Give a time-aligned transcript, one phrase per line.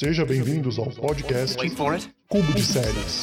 [0.00, 2.10] Seja bem-vindos ao podcast Wait for it.
[2.26, 3.20] Cubo de Séries.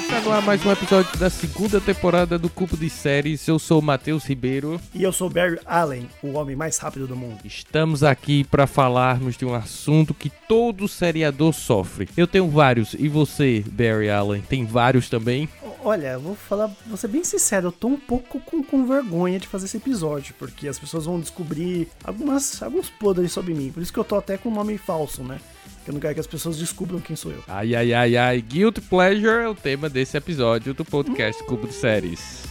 [0.00, 3.46] Está no ar mais um episódio da segunda temporada do Cubo de Séries.
[3.46, 4.80] Eu sou o Matheus Ribeiro.
[4.94, 7.40] E eu sou Barry Allen, o homem mais rápido do mundo.
[7.44, 12.08] Estamos aqui para falarmos de um assunto que todo seriador sofre.
[12.16, 12.94] Eu tenho vários.
[12.94, 15.50] E você, Barry Allen, tem vários também?
[15.82, 19.38] O- Olha, vou falar, vou ser bem sincero, eu tô um pouco com, com vergonha
[19.38, 23.70] de fazer esse episódio, porque as pessoas vão descobrir algumas, alguns podres sobre mim.
[23.72, 25.38] Por isso que eu tô até com um nome falso, né?
[25.84, 27.42] Que eu não quero que as pessoas descubram quem sou eu.
[27.48, 28.40] Ai, ai, ai, ai.
[28.40, 32.44] Guilty Pleasure é o tema desse episódio do podcast Cubo de Séries.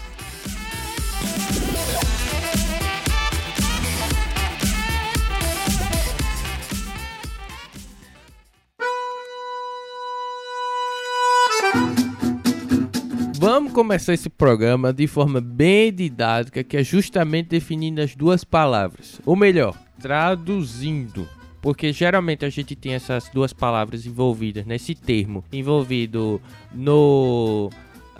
[13.82, 19.20] Começar esse programa de forma bem didática, que é justamente definindo as duas palavras.
[19.26, 21.28] Ou melhor, traduzindo.
[21.64, 26.40] Porque geralmente a gente tem essas duas palavras envolvidas nesse termo, envolvido
[26.72, 27.72] no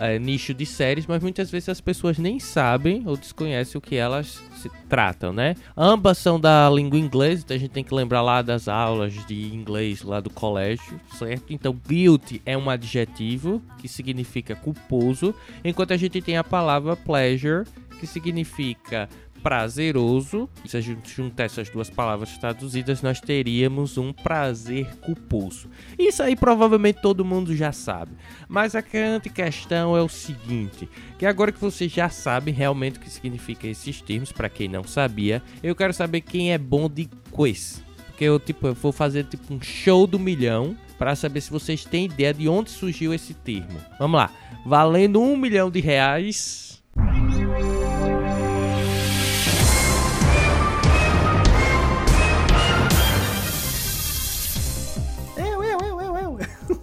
[0.02, 3.94] eh, nicho de séries, mas muitas vezes as pessoas nem sabem ou desconhecem o que
[3.94, 5.54] elas se tratam, né?
[5.76, 9.54] Ambas são da língua inglesa, então a gente tem que lembrar lá das aulas de
[9.54, 11.52] inglês lá do colégio, certo?
[11.52, 15.32] Então, guilty é um adjetivo que significa culposo,
[15.64, 17.64] enquanto a gente tem a palavra pleasure,
[18.00, 19.08] que significa
[19.42, 20.48] prazeroso.
[20.64, 25.68] Se a gente juntar essas duas palavras traduzidas, nós teríamos um prazer culposo.
[25.98, 28.12] Isso aí provavelmente todo mundo já sabe.
[28.48, 33.00] Mas a grande questão é o seguinte: que agora que você já sabe realmente o
[33.00, 37.08] que significa esses termos, para quem não sabia, eu quero saber quem é bom de
[37.30, 37.82] quiz.
[38.06, 41.84] Porque eu, tipo, eu vou fazer tipo um show do milhão para saber se vocês
[41.84, 43.80] têm ideia de onde surgiu esse termo.
[43.98, 44.30] Vamos lá,
[44.64, 46.80] valendo um milhão de reais.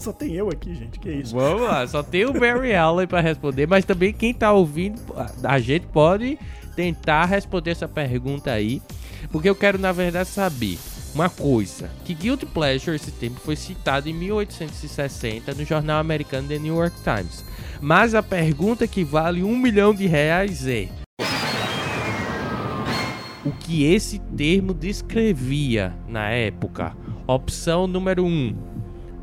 [0.09, 1.35] Só tem eu aqui, gente, que isso.
[1.35, 4.99] Vamos lá, só tem o Barry Allen para responder, mas também quem tá ouvindo,
[5.43, 6.39] a gente pode
[6.75, 8.81] tentar responder essa pergunta aí,
[9.31, 10.79] porque eu quero na verdade saber
[11.13, 16.57] uma coisa, que Guilty Pleasure esse termo foi citado em 1860 no jornal americano The
[16.57, 17.45] New York Times.
[17.79, 20.89] Mas a pergunta que vale um milhão de reais é
[23.45, 26.97] o que esse termo descrevia na época?
[27.27, 28.55] Opção número 1, um,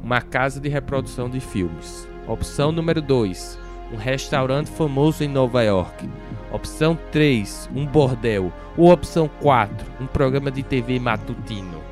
[0.06, 2.08] uma casa de reprodução de filmes.
[2.28, 3.58] Opção número 2,
[3.92, 6.08] um restaurante famoso em Nova York.
[6.52, 8.52] Opção 3, um bordel.
[8.76, 11.82] Ou opção 4, um programa de TV matutino.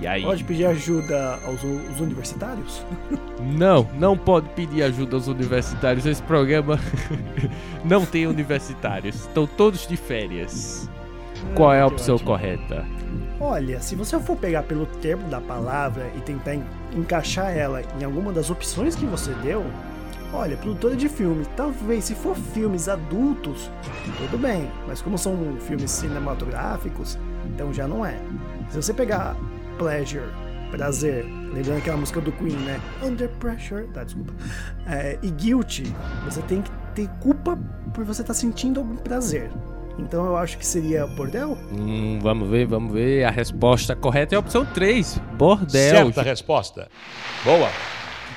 [0.00, 0.22] E aí?
[0.22, 2.82] Pode pedir ajuda aos, aos universitários?
[3.38, 6.04] Não, não pode pedir ajuda aos universitários.
[6.04, 6.78] Esse programa
[7.84, 9.14] não tem universitários.
[9.14, 10.90] Estão todos de férias.
[11.54, 12.84] Qual é a opção correta?
[13.40, 16.64] Olha, se você for pegar pelo termo da palavra e tentar en-
[16.94, 19.64] encaixar ela em alguma das opções que você deu,
[20.32, 23.70] olha, produtora de filme, talvez se for filmes adultos,
[24.18, 28.16] tudo bem, mas como são filmes cinematográficos, então já não é.
[28.70, 29.36] Se você pegar
[29.78, 30.24] pleasure,
[30.70, 32.80] prazer, lembrando aquela música do Queen, né?
[33.02, 34.32] Under pressure, tá, desculpa.
[34.86, 35.84] É, e guilty,
[36.24, 37.58] você tem que ter culpa
[37.94, 39.50] por você estar sentindo algum prazer.
[39.98, 41.58] Então eu acho que seria bordel?
[41.72, 43.24] Hum, vamos ver, vamos ver.
[43.24, 45.20] A resposta correta é a opção 3.
[45.36, 46.06] Bordel.
[46.06, 46.88] Certa resposta.
[47.44, 47.68] Boa.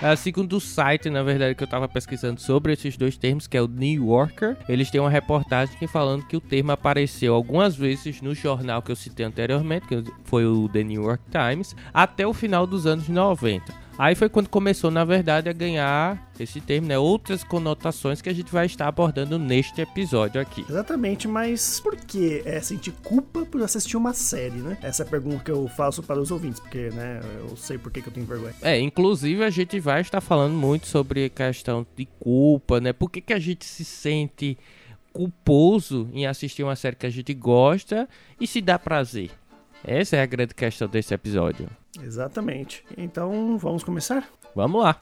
[0.03, 3.55] Ah, segundo o site, na verdade, que eu tava pesquisando sobre esses dois termos, que
[3.55, 7.75] é o New Yorker, eles têm uma reportagem que falando que o termo apareceu algumas
[7.75, 12.25] vezes no jornal que eu citei anteriormente, que foi o The New York Times, até
[12.25, 13.80] o final dos anos 90.
[14.01, 16.97] Aí foi quando começou, na verdade, a ganhar esse termo, né?
[16.97, 20.65] Outras conotações que a gente vai estar abordando neste episódio aqui.
[20.67, 24.75] Exatamente, mas por que é sentir culpa por assistir uma série, né?
[24.81, 27.91] Essa é a pergunta que eu faço para os ouvintes, porque, né, eu sei por
[27.91, 28.55] que, que eu tenho vergonha.
[28.63, 32.93] É, inclusive a gente vai estar falando muito sobre a questão de culpa, né?
[32.93, 34.57] Por que, que a gente se sente
[35.13, 38.09] culposo em assistir uma série que a gente gosta
[38.39, 39.29] e se dá prazer?
[39.83, 41.67] Essa é a grande questão desse episódio.
[42.03, 42.83] Exatamente.
[42.97, 44.27] Então, vamos começar?
[44.55, 44.95] Vamos lá.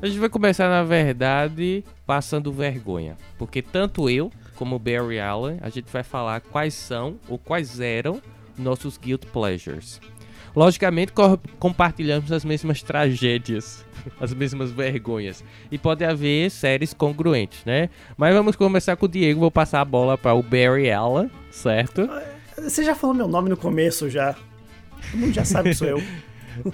[0.00, 3.16] A gente vai começar, na verdade, passando vergonha.
[3.38, 7.80] Porque tanto eu como o Barry Allen, a gente vai falar quais são ou quais
[7.80, 8.20] eram
[8.56, 10.00] nossos guilt pleasures.
[10.54, 13.84] Logicamente, co- compartilhamos as mesmas tragédias,
[14.20, 15.42] as mesmas vergonhas.
[15.72, 17.88] E pode haver séries congruentes, né?
[18.16, 19.40] Mas vamos começar com o Diego.
[19.40, 22.08] Vou passar a bola para o Barry Allen, certo?
[22.56, 24.34] Você já falou meu nome no começo já.
[25.10, 26.02] Todo mundo já sabe que sou eu.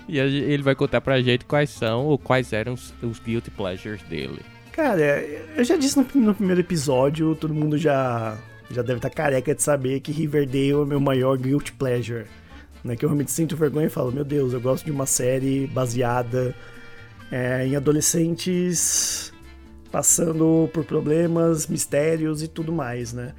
[0.07, 4.03] E ele vai contar pra gente quais são ou quais eram os, os guilty pleasures
[4.03, 4.41] dele.
[4.73, 5.23] Cara,
[5.57, 8.37] eu já disse no, no primeiro episódio, todo mundo já
[8.71, 12.27] já deve estar careca de saber que Riverdale é meu maior guilty pleasure.
[12.85, 12.95] Né?
[12.95, 16.55] Que eu realmente sinto vergonha e falo, meu Deus, eu gosto de uma série baseada
[17.33, 19.33] é, em adolescentes
[19.91, 23.35] passando por problemas, mistérios e tudo mais, né?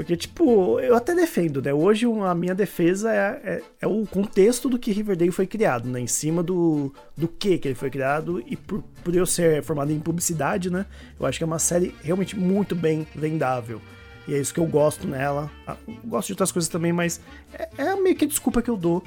[0.00, 1.74] Porque, tipo, eu até defendo, né?
[1.74, 6.00] Hoje a minha defesa é, é, é, o contexto do que Riverdale foi criado, né?
[6.00, 8.42] Em cima do, do que que ele foi criado.
[8.46, 10.86] E por, por eu ser formado em publicidade, né?
[11.20, 13.78] Eu acho que é uma série realmente muito bem vendável.
[14.26, 15.50] E é isso que eu gosto nela.
[15.66, 17.20] Ah, gosto de outras coisas também, mas
[17.52, 19.04] é, é meio que a desculpa que eu dou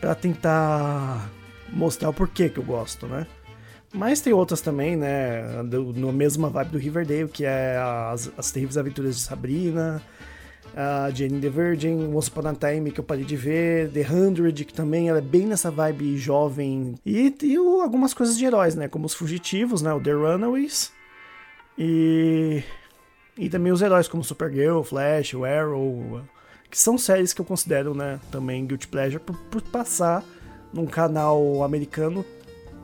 [0.00, 1.30] para tentar
[1.68, 3.26] mostrar o porquê que eu gosto, né?
[3.92, 5.62] Mas tem outras também, né?
[5.62, 7.76] No mesma vibe do Riverdale, que é
[8.10, 10.00] as, as Terríveis Aventuras de Sabrina,
[10.76, 14.64] a Jane the Virgin, Once Upon a Time, que eu parei de ver, The Hundred,
[14.64, 16.94] que também é bem nessa vibe jovem.
[17.04, 18.88] E, e algumas coisas de heróis, né?
[18.88, 19.92] Como os Fugitivos, né?
[19.92, 20.92] O The Runaways.
[21.78, 22.62] E,
[23.36, 26.22] e também os heróis como Supergirl, Flash, o Arrow,
[26.70, 28.20] que são séries que eu considero, né?
[28.30, 30.24] Também Guilty Pleasure por, por passar
[30.72, 32.24] num canal americano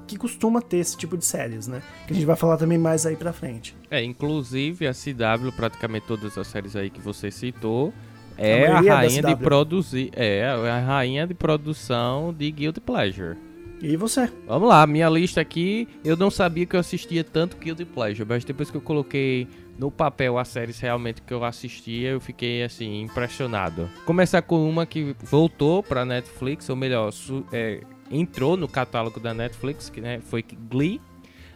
[0.06, 1.82] que costuma ter esse tipo de séries, né?
[2.06, 3.76] Que a gente vai falar também mais aí pra frente.
[3.90, 7.92] É, inclusive a CW, praticamente todas as séries aí que você citou,
[8.38, 13.36] é a, a rainha de produzir, é a rainha de produção de Guilty Pleasure.
[13.80, 14.30] E você?
[14.46, 18.44] Vamos lá, minha lista aqui, eu não sabia que eu assistia tanto Guilty Pleasure, mas
[18.44, 19.46] depois que eu coloquei
[19.78, 23.90] no papel as séries realmente que eu assistia, eu fiquei assim, impressionado.
[24.06, 27.10] Começar com uma que voltou pra Netflix, ou melhor,
[27.52, 27.80] é,
[28.10, 31.00] entrou no catálogo da Netflix, que né, foi Glee.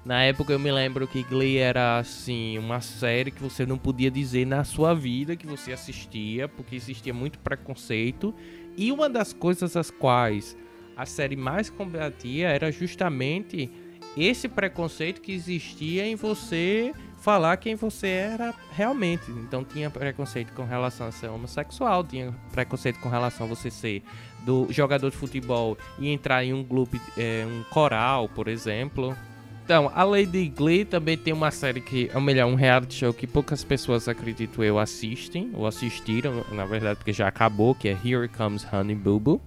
[0.04, 4.10] Na época eu me lembro que Glee era assim uma série que você não podia
[4.10, 8.34] dizer na sua vida que você assistia, porque existia muito preconceito.
[8.76, 10.56] E uma das coisas as quais
[10.96, 13.70] a série mais combatia era justamente
[14.16, 19.30] esse preconceito que existia em você falar quem você era realmente.
[19.30, 24.02] Então tinha preconceito com relação a ser homossexual, tinha preconceito com relação a você ser
[24.44, 29.16] do jogador de futebol e entrar em um clube, é, um coral, por exemplo.
[29.64, 33.24] Então, a Lady Glee também tem uma série que, ou melhor, um reality show que
[33.24, 38.26] poucas pessoas, acredito eu, assistem, ou assistiram, na verdade, porque já acabou, que é Here
[38.26, 39.40] Comes Honey Boo Boo.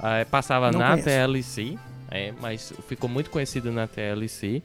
[0.00, 1.04] Uh, passava Não na conheço.
[1.08, 1.78] TLC,
[2.10, 4.60] é, mas ficou muito conhecido na TLC.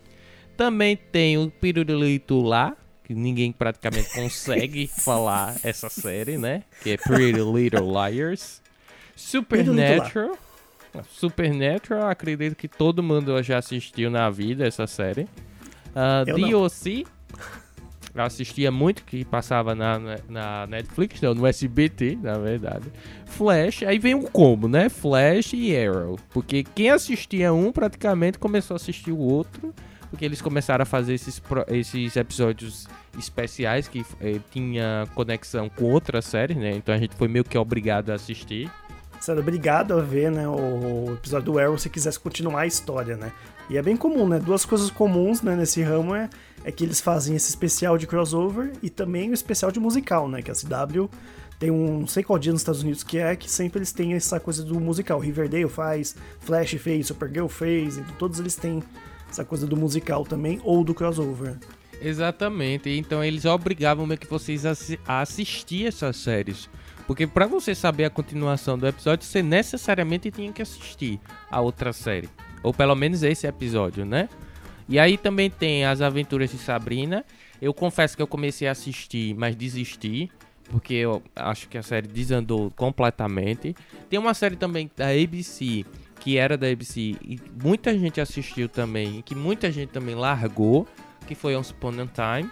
[0.57, 6.63] Também tem o Pirulito lá, que ninguém praticamente consegue falar essa série, né?
[6.81, 8.61] Que é Pretty Little Liars.
[9.15, 10.37] Supernatural.
[11.09, 15.27] Supernatural, acredito que todo mundo já assistiu na vida essa série.
[15.93, 17.05] Uh, DOC,
[18.15, 19.99] eu assistia muito, que passava na,
[20.29, 22.85] na Netflix, não, no SBT, na verdade.
[23.25, 24.87] Flash, aí vem um combo, né?
[24.87, 26.17] Flash e Arrow.
[26.29, 29.73] Porque quem assistia um praticamente começou a assistir o outro
[30.09, 32.87] porque eles começaram a fazer esses, esses episódios
[33.17, 36.71] especiais que eh, tinha conexão com outras séries, né?
[36.71, 38.71] Então a gente foi meio que obrigado a assistir.
[39.19, 43.31] Você obrigado a ver, né, o episódio do Arrow se quisesse continuar a história, né?
[43.69, 44.37] E é bem comum, né?
[44.37, 46.29] Duas coisas comuns né, nesse ramo é,
[46.63, 50.41] é que eles fazem esse especial de crossover e também o especial de musical, né?
[50.41, 51.09] Que a CW
[51.57, 54.13] tem um não sei qual dia nos Estados Unidos que é, que sempre eles têm
[54.13, 55.19] essa coisa do musical.
[55.19, 58.83] Riverdale faz, Flash fez, Supergirl fez, então todos eles têm
[59.35, 61.57] essa coisa do musical também, ou do crossover.
[62.01, 66.69] Exatamente, então eles obrigavam meio que vocês a assistir essas séries.
[67.05, 71.19] Porque para você saber a continuação do episódio, você necessariamente tinha que assistir
[71.51, 72.29] a outra série.
[72.63, 74.27] Ou pelo menos esse episódio, né?
[74.89, 77.23] E aí também tem as aventuras de Sabrina.
[77.61, 80.31] Eu confesso que eu comecei a assistir, mas desisti.
[80.69, 83.75] Porque eu acho que a série desandou completamente.
[84.09, 85.85] Tem uma série também da ABC
[86.25, 90.87] que era da ABC e muita gente assistiu também, que muita gente também largou,
[91.27, 92.49] que foi Once Upon a Time.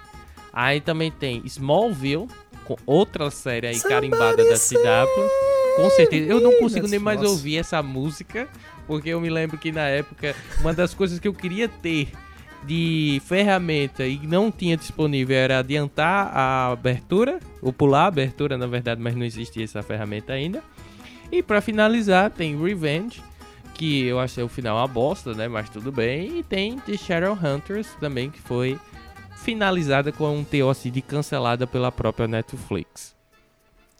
[0.53, 2.27] Aí também tem Smallville,
[2.65, 5.27] com outra série aí carimbada da CW.
[5.75, 6.31] Com certeza.
[6.31, 8.47] Eu não consigo nem mais ouvir essa música,
[8.85, 12.09] porque eu me lembro que na época uma das coisas que eu queria ter
[12.67, 18.67] de ferramenta e não tinha disponível era adiantar a abertura, ou pular a abertura, na
[18.67, 20.61] verdade, mas não existia essa ferramenta ainda.
[21.31, 23.19] E para finalizar, tem Revenge,
[23.73, 25.47] que eu achei o final uma bosta, né?
[25.47, 26.39] Mas tudo bem.
[26.39, 28.79] E tem The Shadowhunters também, que foi
[29.37, 33.13] finalizada com um TOC de cancelada pela própria Netflix.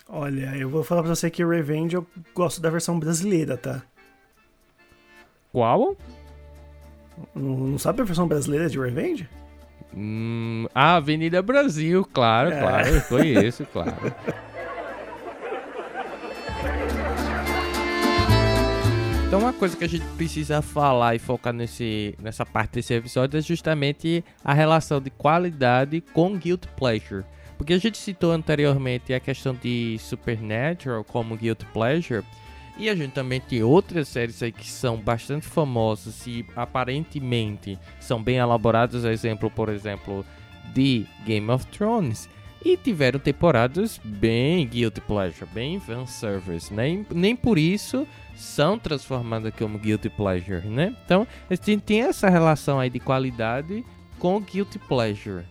[0.07, 3.81] Olha, eu vou falar pra você que Revenge eu gosto da versão brasileira, tá?
[5.51, 5.97] Qual?
[7.35, 9.27] Não, não sabe a versão brasileira de Revenge?
[9.95, 12.59] Hum, a Avenida Brasil, claro, é.
[12.59, 13.93] claro, foi isso, claro.
[19.33, 23.39] Então uma coisa que a gente precisa falar e focar nesse, nessa parte desse episódio
[23.39, 27.25] é justamente a relação de qualidade com guilt pleasure.
[27.57, 32.23] Porque a gente citou anteriormente a questão de Supernatural como Guilty Pleasure.
[32.77, 38.21] E a gente também tem outras séries aí que são bastante famosas e aparentemente são
[38.21, 39.03] bem elaboradas.
[39.03, 40.23] Exemplo, por exemplo,
[40.75, 42.29] de Game of Thrones.
[42.63, 47.05] E tiveram temporadas bem guilty pleasure, bem fanservice, né?
[47.13, 50.96] Nem por isso são transformadas como guilty pleasure, né?
[51.05, 53.86] Então, a gente tem essa relação aí de qualidade
[54.17, 55.46] com guilty pleasure.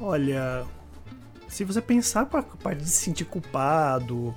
[0.00, 0.64] Olha,
[1.48, 4.34] se você pensar para parte de se sentir culpado,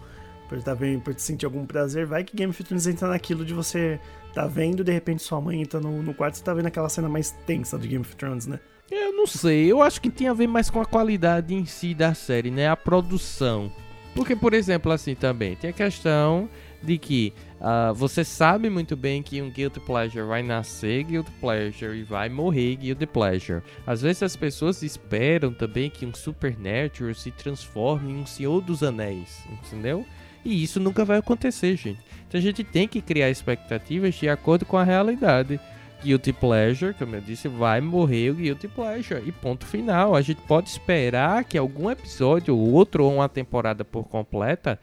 [0.47, 3.53] por estar vendo, por sentir algum prazer, vai que Game of Thrones entra naquilo de
[3.53, 3.99] você
[4.33, 6.89] tá vendo, de repente sua mãe entra no, no quarto e você tá vendo aquela
[6.89, 8.59] cena mais tensa de Game of Thrones, né?
[8.91, 11.93] Eu não sei, eu acho que tem a ver mais com a qualidade em si
[11.93, 12.67] da série, né?
[12.67, 13.71] A produção.
[14.15, 16.49] Porque, por exemplo, assim também, tem a questão
[16.81, 21.97] de que uh, você sabe muito bem que um Guilty Pleasure vai nascer Guilty Pleasure
[21.97, 23.61] e vai morrer Guilty Pleasure.
[23.85, 28.81] Às vezes as pessoas esperam também que um Supernatural se transforme em um Senhor dos
[28.81, 30.05] Anéis, entendeu?
[30.43, 31.99] E isso nunca vai acontecer, gente.
[32.27, 35.59] Então a gente tem que criar expectativas de acordo com a realidade.
[36.03, 39.21] Guilty Pleasure, como eu disse, vai morrer o Guilty Pleasure.
[39.25, 40.15] E ponto final.
[40.15, 44.79] A gente pode esperar que algum episódio, ou outro, ou uma temporada por completa,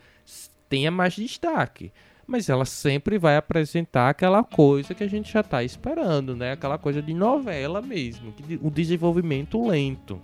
[0.68, 1.92] tenha mais destaque.
[2.26, 6.52] Mas ela sempre vai apresentar aquela coisa que a gente já está esperando, né?
[6.52, 10.20] Aquela coisa de novela mesmo, o desenvolvimento lento.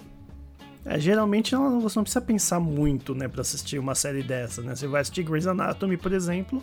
[0.84, 4.74] É, geralmente você não precisa pensar muito, né, para assistir uma série dessa, né?
[4.74, 6.60] Você vai assistir Grey's Anatomy, por exemplo,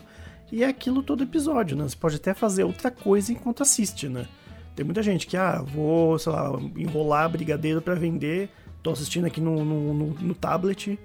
[0.52, 1.88] e é aquilo todo episódio, né?
[1.88, 4.26] Você pode até fazer outra coisa enquanto assiste, né?
[4.74, 8.50] Tem muita gente que, ah, vou, sei lá, enrolar brigadeiro para vender,
[8.82, 10.98] tô assistindo aqui no, no, no, no tablet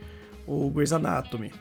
[0.48, 1.52] o Grey's Anatomy,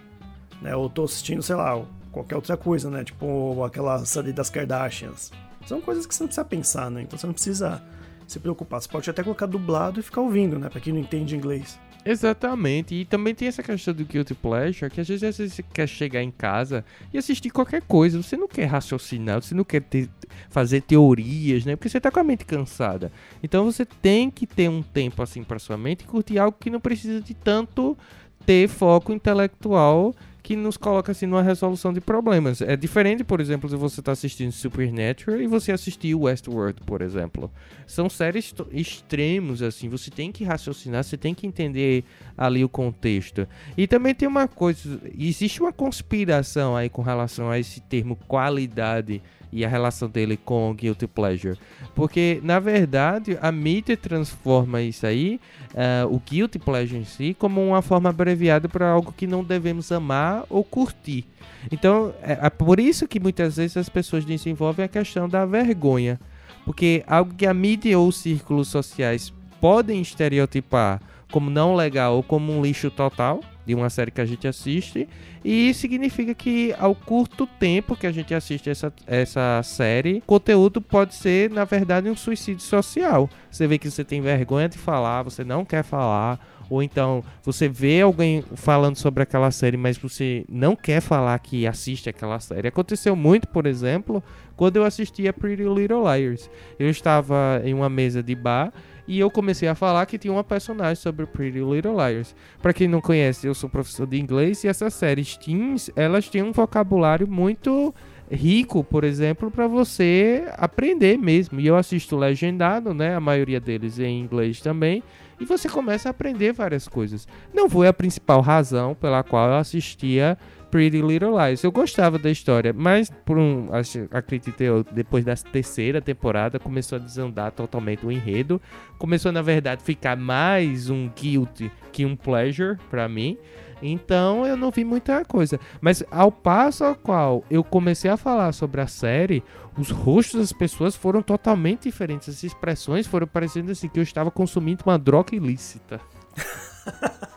[0.60, 0.74] né?
[0.76, 3.04] Ou tô assistindo, sei lá, qualquer outra coisa, né?
[3.04, 5.32] Tipo aquela série das Kardashians.
[5.66, 7.02] São coisas que você não precisa pensar, né?
[7.02, 7.82] Então você não precisa
[8.26, 8.80] se preocupar.
[8.80, 10.68] Você pode até colocar dublado e ficar ouvindo, né?
[10.68, 11.78] Pra quem não entende inglês.
[12.06, 16.22] Exatamente, e também tem essa questão do guilty pleasure, que às vezes, você quer chegar
[16.22, 20.10] em casa e assistir qualquer coisa, você não quer raciocinar, você não quer ter,
[20.50, 21.76] fazer teorias, né?
[21.76, 23.10] Porque você tá com a mente cansada.
[23.42, 26.68] Então você tem que ter um tempo assim para sua mente e curtir algo que
[26.68, 27.96] não precisa de tanto
[28.44, 30.14] ter foco intelectual
[30.44, 32.60] que nos coloca assim numa resolução de problemas.
[32.60, 37.50] É diferente, por exemplo, se você está assistindo Supernatural e você assistir Westworld, por exemplo.
[37.86, 42.04] São séries extremos assim, você tem que raciocinar, você tem que entender
[42.36, 43.48] ali o contexto.
[43.74, 49.22] E também tem uma coisa, existe uma conspiração aí com relação a esse termo qualidade
[49.54, 51.56] e a relação dele com Guilty Pleasure.
[51.94, 55.40] Porque, na verdade, a mídia transforma isso aí,
[55.72, 59.92] uh, o Guilty Pleasure em si, como uma forma abreviada para algo que não devemos
[59.92, 61.24] amar ou curtir.
[61.70, 66.18] Então, é, é por isso que muitas vezes as pessoas desenvolvem a questão da vergonha.
[66.64, 72.22] Porque algo que a mídia ou os círculos sociais podem estereotipar como não legal ou
[72.22, 75.08] como um lixo total, de uma série que a gente assiste.
[75.44, 81.14] E significa que ao curto tempo que a gente assiste essa, essa série, conteúdo pode
[81.14, 83.28] ser, na verdade, um suicídio social.
[83.50, 86.38] Você vê que você tem vergonha de falar, você não quer falar.
[86.70, 91.66] Ou então você vê alguém falando sobre aquela série, mas você não quer falar que
[91.66, 92.68] assiste aquela série.
[92.68, 94.22] Aconteceu muito, por exemplo,
[94.56, 96.50] quando eu assistia Pretty Little Liars.
[96.78, 98.72] Eu estava em uma mesa de bar
[99.06, 102.34] e eu comecei a falar que tinha uma personagem sobre Pretty Little Liars.
[102.62, 106.42] Para quem não conhece, eu sou professor de inglês e essas séries teens, elas têm
[106.42, 107.94] um vocabulário muito
[108.30, 111.60] rico, por exemplo, para você aprender mesmo.
[111.60, 113.14] E eu assisto legendado, né?
[113.14, 115.02] A maioria deles em inglês também.
[115.38, 117.26] E você começa a aprender várias coisas.
[117.52, 120.38] Não foi a principal razão pela qual eu assistia
[120.74, 121.62] Pretty Little Lies.
[121.62, 126.96] Eu gostava da história, mas por um, acho, acredito eu, depois da terceira temporada começou
[126.96, 128.60] a desandar totalmente o enredo.
[128.98, 133.38] Começou na verdade ficar mais um guilty que um pleasure para mim.
[133.80, 135.60] Então eu não vi muita coisa.
[135.80, 139.44] Mas ao passo ao qual eu comecei a falar sobre a série,
[139.78, 142.28] os rostos das pessoas foram totalmente diferentes.
[142.28, 146.00] As expressões foram parecendo assim que eu estava consumindo uma droga ilícita.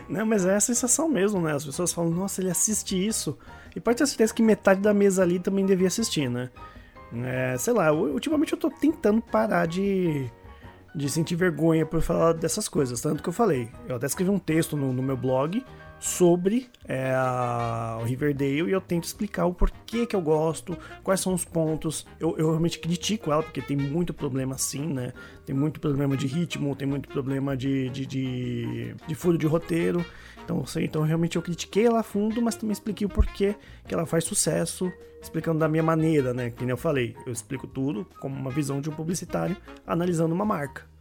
[0.08, 1.52] Não, mas é a sensação mesmo, né?
[1.52, 3.36] As pessoas falam, nossa, ele assiste isso.
[3.74, 6.50] E pode ter certeza que metade da mesa ali também devia assistir, né?
[7.12, 10.28] É, sei lá, ultimamente eu tô tentando parar de,
[10.94, 13.00] de sentir vergonha por falar dessas coisas.
[13.00, 15.64] Tanto que eu falei, eu até escrevi um texto no, no meu blog
[15.98, 17.14] sobre é,
[18.00, 22.06] o Riverdale e eu tento explicar o porquê que eu gosto, quais são os pontos.
[22.20, 25.12] Eu, eu realmente critico ela, porque tem muito problema sim, né?
[25.46, 30.04] Tem muito problema de ritmo, tem muito problema de, de, de, de furo de roteiro.
[30.44, 33.54] Então, sei, então realmente eu critiquei ela a fundo, mas também expliquei o porquê
[33.88, 36.50] que ela faz sucesso, explicando da minha maneira, né?
[36.50, 40.44] Que nem eu falei, eu explico tudo como uma visão de um publicitário analisando uma
[40.44, 40.93] marca.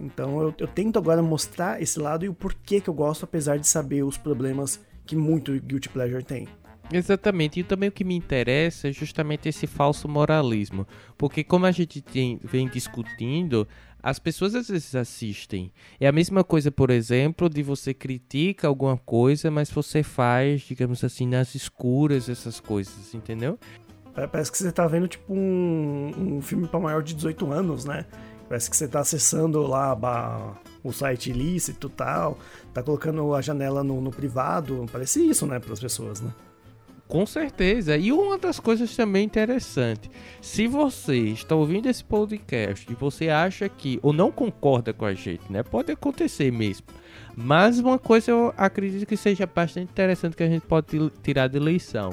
[0.00, 3.58] Então eu, eu tento agora mostrar esse lado e o porquê que eu gosto, apesar
[3.58, 6.48] de saber os problemas que muito Guilty Pleasure tem.
[6.92, 11.70] Exatamente, e também o que me interessa é justamente esse falso moralismo, porque como a
[11.70, 13.66] gente tem, vem discutindo,
[14.02, 15.72] as pessoas às vezes assistem.
[16.00, 21.02] É a mesma coisa, por exemplo, de você critica alguma coisa, mas você faz, digamos
[21.04, 23.58] assim, nas escuras essas coisas, entendeu?
[24.12, 28.04] Parece que você tá vendo tipo um, um filme para maior de 18 anos, né?
[28.52, 29.98] Parece que você tá acessando lá
[30.84, 32.38] o site ilícito e tal,
[32.74, 34.84] tá colocando a janela no, no privado.
[34.92, 36.30] Parece isso, né, para as pessoas, né?
[37.08, 37.96] Com certeza.
[37.96, 40.10] E uma das coisas também interessante,
[40.42, 45.14] se você está ouvindo esse podcast e você acha que ou não concorda com a
[45.14, 45.62] gente, né?
[45.62, 46.86] Pode acontecer mesmo.
[47.34, 51.58] Mas uma coisa eu acredito que seja bastante interessante que a gente pode tirar de
[51.58, 52.10] lição.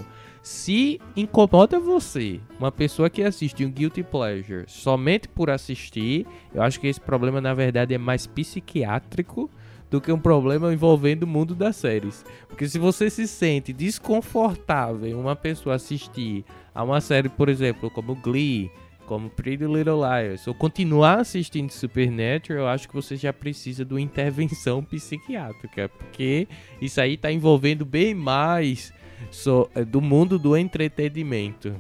[0.52, 6.80] Se incomoda você, uma pessoa que assiste um Guilty Pleasure somente por assistir, eu acho
[6.80, 9.48] que esse problema na verdade é mais psiquiátrico
[9.92, 12.26] do que um problema envolvendo o mundo das séries.
[12.48, 18.16] Porque se você se sente desconfortável uma pessoa assistir a uma série, por exemplo, como
[18.16, 18.72] Glee,
[19.06, 23.94] como Pretty Little Liars, ou continuar assistindo Supernatural, eu acho que você já precisa de
[23.94, 26.48] uma intervenção psiquiátrica, porque
[26.82, 28.92] isso aí está envolvendo bem mais
[29.32, 31.76] so, eh, do mundo do entretenimento.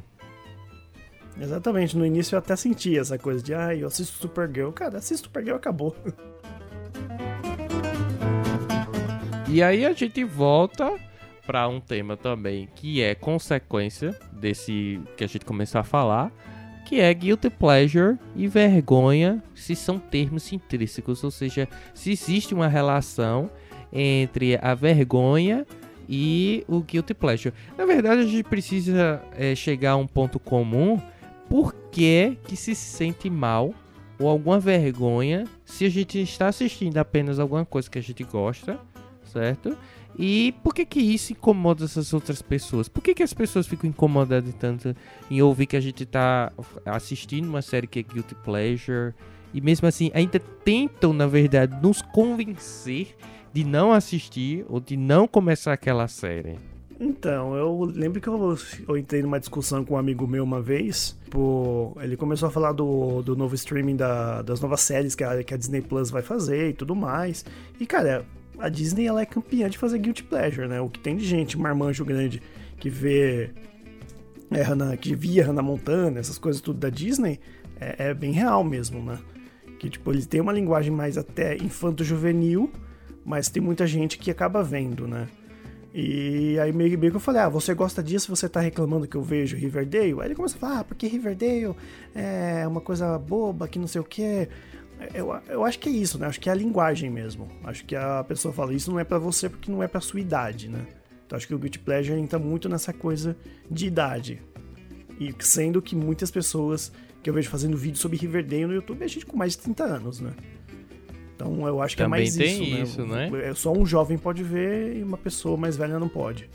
[1.39, 4.71] Exatamente, no início eu até sentia essa coisa de, ah, eu assisto Supergirl.
[4.71, 5.95] Cara, assisto Supergirl acabou.
[9.47, 10.93] E aí a gente volta
[11.47, 16.31] para um tema também que é consequência desse que a gente começou a falar,
[16.85, 22.67] que é guilty pleasure e vergonha, se são termos intrínsecos, ou seja, se existe uma
[22.67, 23.49] relação
[23.91, 25.65] entre a vergonha
[26.09, 27.53] e o guilty pleasure.
[27.77, 30.99] Na verdade, a gente precisa é, chegar a um ponto comum.
[31.47, 33.73] Por que, que se sente mal
[34.19, 38.79] ou alguma vergonha se a gente está assistindo apenas alguma coisa que a gente gosta
[39.29, 39.77] certo?
[40.17, 42.89] E por que que isso incomoda essas outras pessoas?
[42.89, 44.95] Por que que as pessoas ficam incomodadas tanto
[45.29, 46.51] em ouvir que a gente tá
[46.85, 49.13] assistindo uma série que é Guilty Pleasure
[49.53, 53.15] e mesmo assim ainda tentam, na verdade, nos convencer
[53.53, 56.57] de não assistir ou de não começar aquela série?
[56.99, 58.57] Então, eu lembro que eu,
[58.87, 61.17] eu entrei numa discussão com um amigo meu uma vez.
[61.29, 65.41] Pô, ele começou a falar do, do novo streaming da, das novas séries que a,
[65.41, 67.45] que a Disney Plus vai fazer e tudo mais.
[67.79, 68.25] E, cara,
[68.59, 70.81] a Disney ela é campeã de fazer guilty pleasure, né?
[70.81, 72.41] O que tem de gente, marmanjo grande,
[72.77, 73.51] que vê
[74.51, 77.39] é, Hannah, que via Hannah Montana, essas coisas tudo da Disney,
[77.79, 79.17] é, é, bem real mesmo, né?
[79.79, 82.69] Que tipo, eles têm uma linguagem mais até infanto-juvenil,
[83.25, 85.27] mas tem muita gente que acaba vendo, né?
[85.93, 89.17] E aí meio, meio que eu falei, ah, você gosta disso, você tá reclamando que
[89.17, 90.13] eu vejo Riverdale?
[90.19, 91.75] Aí ele começa a falar, ah, porque Riverdale
[92.13, 94.47] é uma coisa boba, que não sei o que.
[95.13, 96.27] Eu, eu acho que é isso, né?
[96.27, 97.47] Acho que é a linguagem mesmo.
[97.63, 100.19] Acho que a pessoa fala isso não é para você porque não é pra sua
[100.19, 100.85] idade, né?
[101.25, 103.35] Então acho que o Guilty Pleasure entra muito nessa coisa
[103.69, 104.41] de idade.
[105.19, 109.07] E sendo que muitas pessoas que eu vejo fazendo vídeo sobre Riverdale no YouTube é
[109.07, 110.33] gente com mais de 30 anos, né?
[111.39, 113.29] Então eu acho que Também é mais tem isso, isso né?
[113.29, 113.47] né?
[113.47, 116.49] É Só um jovem pode ver e uma pessoa mais velha não pode.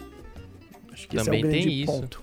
[0.92, 1.92] Acho que Também esse é o grande tem isso.
[1.92, 2.22] ponto.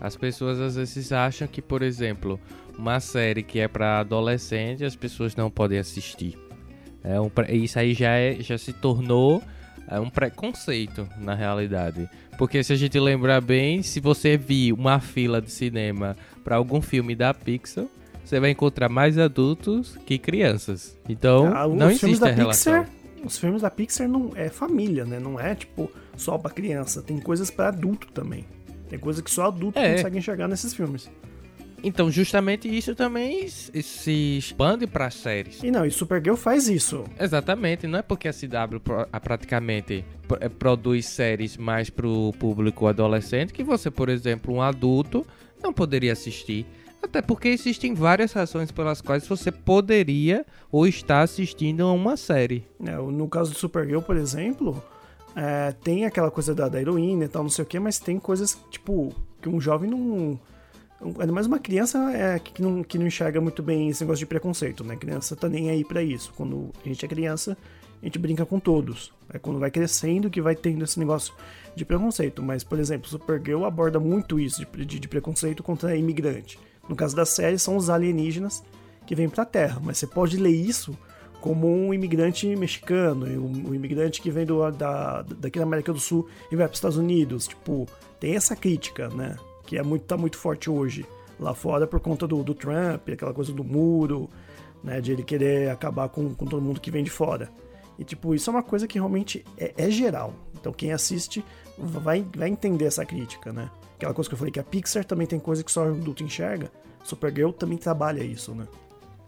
[0.00, 2.40] As pessoas às vezes acham que, por exemplo,
[2.78, 6.38] uma série que é para adolescente, as pessoas não podem assistir.
[7.04, 9.42] É um, isso aí já, é, já se tornou
[9.88, 12.08] é um preconceito na realidade.
[12.38, 16.80] Porque se a gente lembrar bem, se você vir uma fila de cinema para algum
[16.80, 17.84] filme da Pixar,
[18.32, 20.98] você vai encontrar mais adultos que crianças.
[21.06, 22.82] Então, Ah, os não filmes existe da a relação.
[22.84, 25.20] Pixar, os filmes da Pixar não é família, né?
[25.20, 27.02] Não é tipo só pra criança.
[27.02, 28.46] Tem coisas pra adulto também.
[28.88, 29.96] Tem coisas que só adulto É.
[29.96, 31.10] consegue enxergar nesses filmes.
[31.84, 35.62] Então, justamente isso também se expande para séries.
[35.62, 37.04] E não, e Supergirl faz isso.
[37.20, 38.78] Exatamente, não é porque a CW
[39.22, 40.04] praticamente
[40.40, 45.26] eh, produz séries mais pro público adolescente que você, por exemplo, um adulto
[45.62, 46.64] não poderia assistir.
[47.02, 52.64] Até porque existem várias razões pelas quais você poderia ou está assistindo a uma série.
[52.82, 54.82] É, no caso de Supergirl, por exemplo,
[55.34, 58.18] é, tem aquela coisa da, da heroína e tal, não sei o que, mas tem
[58.18, 60.38] coisas, tipo, que um jovem não.
[61.18, 64.26] Ainda mais uma criança é, que, não, que não enxerga muito bem esse negócio de
[64.26, 64.94] preconceito, né?
[64.94, 66.32] criança tá nem aí pra isso.
[66.36, 67.58] Quando a gente é criança,
[68.00, 69.12] a gente brinca com todos.
[69.32, 71.34] É quando vai crescendo que vai tendo esse negócio
[71.74, 72.40] de preconceito.
[72.40, 76.56] Mas, por exemplo, Supergirl aborda muito isso de, de, de preconceito contra imigrante.
[76.88, 78.62] No caso da série, são os alienígenas
[79.06, 79.80] que vêm pra Terra.
[79.82, 80.96] Mas você pode ler isso
[81.40, 86.28] como um imigrante mexicano, um imigrante que vem do, da, daqui da América do Sul
[86.50, 87.48] e vai para os Estados Unidos.
[87.48, 87.86] Tipo,
[88.20, 89.36] tem essa crítica, né?
[89.66, 91.04] Que é muito, tá muito forte hoje
[91.40, 94.30] lá fora por conta do, do Trump, aquela coisa do muro,
[94.84, 95.00] né?
[95.00, 97.50] De ele querer acabar com, com todo mundo que vem de fora.
[97.98, 100.32] E, tipo, isso é uma coisa que realmente é, é geral.
[100.58, 101.44] Então, quem assiste
[101.76, 103.68] vai, vai entender essa crítica, né?
[104.02, 106.24] Aquela coisa que eu falei que a Pixar também tem coisa que só o adulto
[106.24, 106.72] enxerga.
[107.04, 108.66] Supergirl também trabalha isso, né?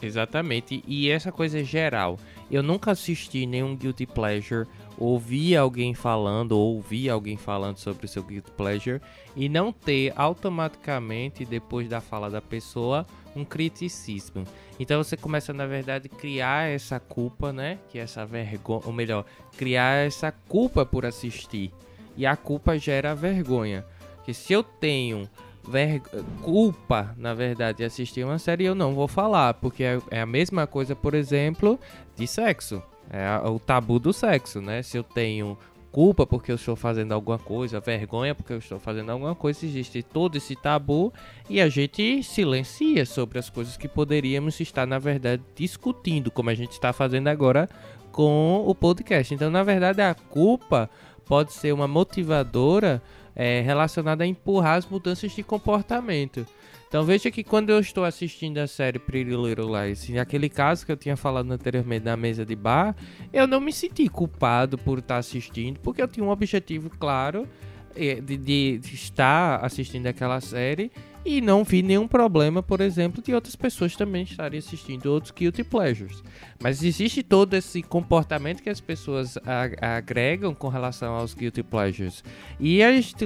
[0.03, 2.19] Exatamente, e essa coisa é geral.
[2.51, 4.67] Eu nunca assisti nenhum Guilty Pleasure,
[4.99, 9.01] ouvi alguém falando, ou ouvi alguém falando sobre o seu Guilty Pleasure,
[9.37, 13.07] e não ter automaticamente, depois da fala da pessoa,
[13.37, 14.45] um criticismo.
[14.79, 17.79] Então você começa, na verdade, criar essa culpa, né?
[17.89, 19.25] Que é essa vergonha, ou melhor,
[19.57, 21.73] criar essa culpa por assistir.
[22.17, 23.85] E a culpa gera vergonha.
[24.25, 25.29] Que se eu tenho
[25.69, 26.01] ver...
[26.43, 30.27] culpa, na verdade, de assistir uma série, eu não vou falar, porque é, é a
[30.27, 31.79] mesma coisa, por exemplo,
[32.17, 32.83] de sexo.
[33.11, 34.83] É o tabu do sexo, né?
[34.83, 35.59] Se eu tenho
[35.95, 40.03] culpa porque eu estou fazendo alguma coisa, vergonha porque eu estou fazendo alguma coisa, existe
[40.03, 41.13] todo esse tabu
[41.49, 46.55] e a gente silencia sobre as coisas que poderíamos estar, na verdade, discutindo, como a
[46.55, 47.69] gente está fazendo agora
[48.11, 49.33] com o podcast.
[49.33, 50.91] Então, na verdade, a culpa
[51.27, 53.01] pode ser uma motivadora
[53.35, 56.47] é, relacionada a empurrar as mudanças de comportamento.
[56.89, 60.93] Então veja que quando eu estou assistindo a série Pretty Little Lies, naquele caso que
[60.93, 62.95] eu tinha falado anteriormente na mesa de bar,
[63.33, 67.49] eu não me senti culpado por estar assistindo, porque eu tinha um objetivo claro
[67.97, 70.93] é, de, de, de estar assistindo aquela série
[71.25, 75.65] e não vi nenhum problema, por exemplo, de outras pessoas também estarem assistindo outros Guilty
[75.65, 76.23] Pleasures.
[76.63, 79.39] Mas existe todo esse comportamento que as pessoas
[79.81, 82.23] agregam com relação aos Guilty Pleasures.
[82.61, 83.17] E a gente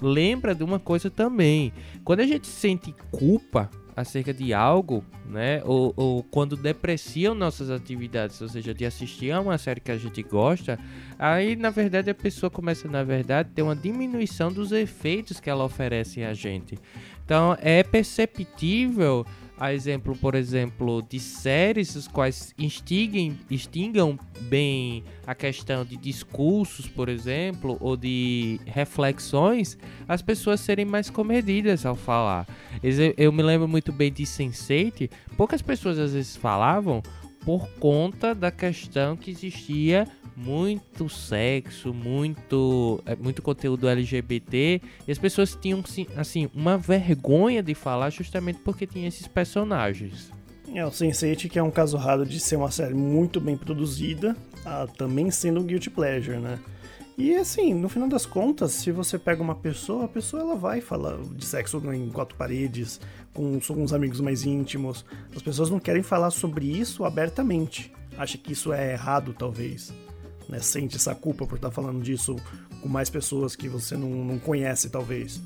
[0.00, 1.72] lembra de uma coisa também.
[2.04, 5.60] Quando a gente sente culpa acerca de algo, né?
[5.64, 9.96] Ou, ou, quando depreciam nossas atividades, ou seja, de assistir a uma série que a
[9.96, 10.78] gente gosta,
[11.18, 15.50] aí na verdade a pessoa começa, na verdade, a ter uma diminuição dos efeitos que
[15.50, 16.78] ela oferece a gente.
[17.24, 19.26] Então é perceptível
[19.60, 26.86] a exemplo, por exemplo, de séries os quais instiguem, instigam bem a questão de discursos,
[26.86, 32.46] por exemplo, ou de reflexões, as pessoas serem mais comedidas ao falar.
[33.16, 37.02] Eu me lembro muito bem de Sense8, poucas pessoas às vezes falavam
[37.48, 40.06] por conta da questão que existia
[40.36, 45.82] muito sexo, muito, é, muito conteúdo LGBT, e as pessoas tinham
[46.14, 50.30] assim uma vergonha de falar justamente porque tinha esses personagens.
[50.74, 54.36] É, o Sense8 que é um caso raro de ser uma série muito bem produzida,
[54.66, 56.58] ah, também sendo um guilty pleasure, né?
[57.16, 60.82] E assim, no final das contas, se você pega uma pessoa, a pessoa ela vai
[60.82, 63.00] falar de sexo em quatro paredes,
[63.32, 65.04] com, com os amigos mais íntimos.
[65.34, 67.92] As pessoas não querem falar sobre isso abertamente.
[68.16, 69.92] Acha que isso é errado, talvez
[70.48, 72.34] né, sente essa culpa por estar falando disso
[72.80, 75.40] com mais pessoas que você não, não conhece, talvez.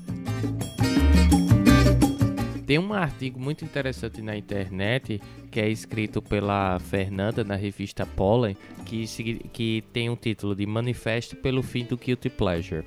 [2.65, 8.55] Tem um artigo muito interessante na internet que é escrito pela Fernanda na revista Pollen,
[8.85, 9.05] que,
[9.51, 12.85] que tem um título de Manifesto pelo Fim do Guilty Pleasure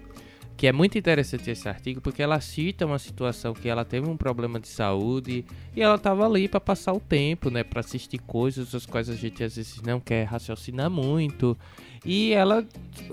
[0.57, 4.16] que é muito interessante esse artigo porque ela cita uma situação que ela teve um
[4.16, 8.75] problema de saúde e ela estava ali para passar o tempo, né, para assistir coisas
[8.75, 11.57] as quais a gente às vezes não quer raciocinar muito.
[12.05, 12.66] E ela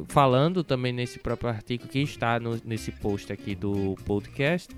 [0.07, 4.73] falando também nesse próprio artigo que está no, nesse post aqui do podcast,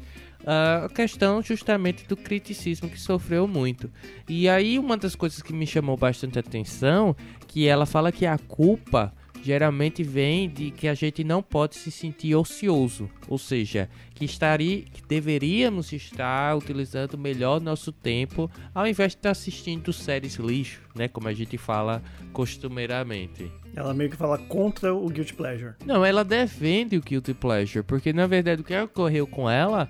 [0.45, 3.91] a questão justamente do criticismo que sofreu muito.
[4.28, 7.15] E aí uma das coisas que me chamou bastante atenção,
[7.47, 9.13] que ela fala que a culpa
[9.45, 14.81] geralmente vem de que a gente não pode se sentir ocioso, ou seja, que estaria,
[14.81, 21.08] que deveríamos estar utilizando melhor nosso tempo ao invés de estar assistindo séries lixo, né,
[21.08, 22.01] como a gente fala
[22.34, 23.51] costumeiramente.
[23.75, 25.75] Ela meio que fala contra o guilty pleasure.
[25.86, 29.88] Não, ela defende o guilty pleasure, porque na verdade o que ocorreu com ela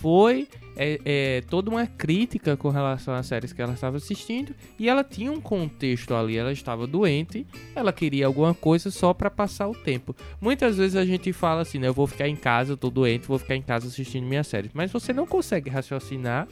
[0.00, 4.88] foi é, é, toda uma crítica com relação às séries que ela estava assistindo e
[4.88, 6.36] ela tinha um contexto ali.
[6.36, 10.14] Ela estava doente, ela queria alguma coisa só para passar o tempo.
[10.40, 11.88] Muitas vezes a gente fala assim, né?
[11.88, 14.70] Eu vou ficar em casa, eu tô doente, vou ficar em casa assistindo minha série.
[14.72, 16.46] Mas você não consegue raciocinar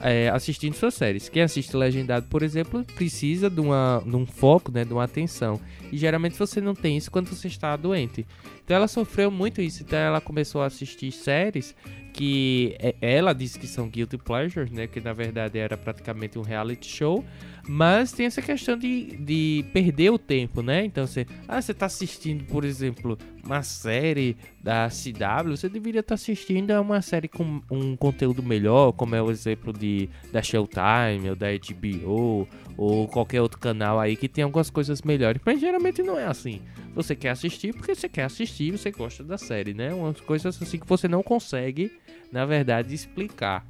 [0.00, 1.28] é, assistindo suas séries.
[1.28, 5.60] Quem assiste legendado, por exemplo, precisa de, uma, de um foco, né, de uma atenção.
[5.92, 8.26] E geralmente você não tem isso quando você está doente.
[8.64, 9.82] Então ela sofreu muito isso.
[9.82, 11.74] Então ela começou a assistir séries
[12.12, 14.86] que é, ela disse que são guilty pleasures, né?
[14.86, 17.24] Que na verdade era praticamente um reality show.
[17.68, 20.84] Mas tem essa questão de, de perder o tempo, né?
[20.84, 26.08] Então você, ah, você tá assistindo, por exemplo, uma série da CW, você deveria estar
[26.08, 30.42] tá assistindo a uma série com um conteúdo melhor, como é o exemplo de da
[30.42, 35.40] Showtime ou da HBO ou qualquer outro canal aí que tem algumas coisas melhores.
[35.44, 36.60] Mas geralmente não é assim.
[36.94, 39.94] Você quer assistir porque você quer assistir, você gosta da série, né?
[39.94, 41.92] Umas coisas assim que você não consegue,
[42.32, 43.64] na verdade, explicar.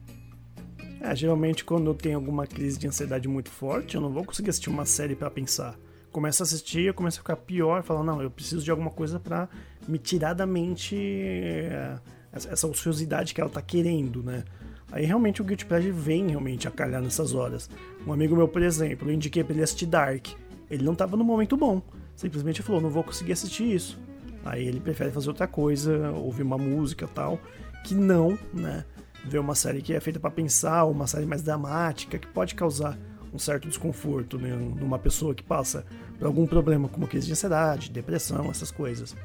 [1.01, 4.51] É, geralmente quando eu tenho alguma crise de ansiedade muito forte, eu não vou conseguir
[4.51, 5.79] assistir uma série para pensar.
[6.11, 9.21] Começo a assistir, eu começo a ficar pior, falo, não, eu preciso de alguma coisa
[9.21, 9.49] para
[9.87, 11.99] me tirar da mente é,
[12.33, 14.45] essa ociosidade que ela tá querendo, né?
[14.93, 17.71] Aí realmente o Guilty Pleasure vem realmente a calhar nessas horas.
[18.07, 20.29] Um amigo meu, por exemplo, eu indiquei pra ele assistir Dark.
[20.69, 21.81] Ele não tava no momento bom.
[22.21, 23.99] Simplesmente falou, não vou conseguir assistir isso.
[24.45, 27.41] Aí ele prefere fazer outra coisa, ouvir uma música tal,
[27.83, 28.85] que não, né?
[29.25, 32.99] Ver uma série que é feita para pensar, uma série mais dramática, que pode causar
[33.33, 35.87] um certo desconforto né, numa pessoa que passa
[36.19, 39.17] por algum problema como crise de ansiedade, depressão, essas coisas.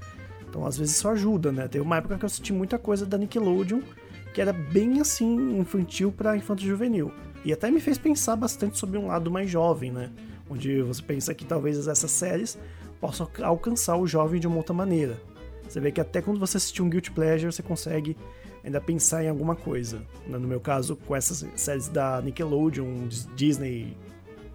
[0.47, 1.67] Então às vezes isso ajuda, né?
[1.67, 3.81] Teve uma época que eu assisti muita coisa da Nickelodeon
[4.33, 7.11] que era bem assim infantil para infanto juvenil.
[7.43, 10.11] E até me fez pensar bastante sobre um lado mais jovem, né?
[10.49, 12.57] Onde você pensa que talvez essas séries
[13.05, 15.21] possam alcançar o jovem de uma outra maneira.
[15.67, 18.17] Você vê que até quando você assistir um Guilty Pleasure, você consegue
[18.63, 20.01] ainda pensar em alguma coisa.
[20.27, 20.37] Né?
[20.39, 23.95] No meu caso, com essas séries da Nickelodeon, Disney,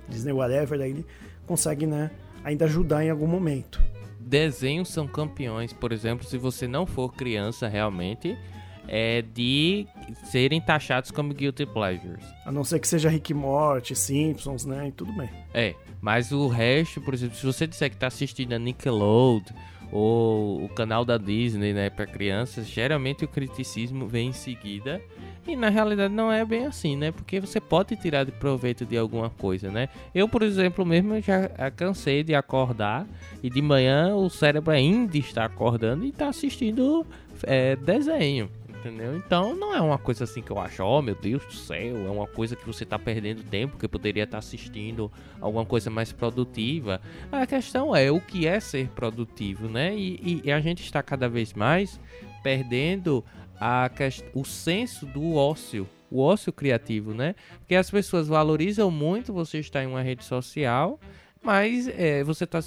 [0.09, 1.07] Disney whatever, daí ele
[1.47, 2.11] consegue, né,
[2.43, 3.81] ainda ajudar em algum momento.
[4.19, 8.37] Desenhos são campeões, por exemplo, se você não for criança realmente,
[8.89, 9.87] é, de
[10.25, 12.25] serem taxados como guilty pleasures.
[12.45, 14.89] A não ser que seja Rick Morty, Simpsons, né?
[14.89, 15.31] E tudo bem.
[15.55, 19.55] É, mas o resto, por exemplo, se você disser que está assistindo a Nickelodeon
[19.93, 25.01] ou o canal da Disney, né, para crianças, geralmente o criticismo vem em seguida.
[25.47, 27.11] E na realidade não é bem assim, né?
[27.11, 29.89] Porque você pode tirar de proveito de alguma coisa, né?
[30.15, 33.07] Eu, por exemplo, mesmo já cansei de acordar
[33.43, 37.05] e de manhã o cérebro ainda está acordando e está assistindo
[37.43, 38.49] é, desenho
[38.81, 39.17] entendeu?
[39.17, 42.11] Então não é uma coisa assim que eu acho, oh meu Deus do céu, é
[42.11, 46.13] uma coisa que você tá perdendo tempo, que poderia estar tá assistindo alguma coisa mais
[46.13, 47.01] produtiva.
[47.31, 49.95] A questão é o que é ser produtivo, né?
[49.95, 52.01] E, e a gente está cada vez mais
[52.43, 53.25] perdendo
[53.61, 53.91] a,
[54.35, 57.35] o senso do ócio, o ócio criativo, né?
[57.59, 60.99] Porque as pessoas valorizam muito você estar em uma rede social,
[61.43, 62.59] mas é, você está